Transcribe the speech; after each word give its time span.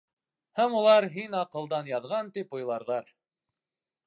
Һәм 0.59 0.77
улар 0.79 1.07
һин 1.17 1.37
аҡылдан 1.41 1.93
яҙған 1.93 2.33
тип 2.39 2.59
уйларҙар. 2.61 3.15